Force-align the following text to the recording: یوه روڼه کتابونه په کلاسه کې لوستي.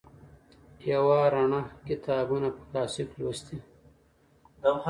یوه 0.91 1.19
روڼه 1.33 1.61
کتابونه 1.87 2.47
په 2.55 2.59
کلاسه 2.67 3.03
کې 3.09 3.17
لوستي. 3.21 3.57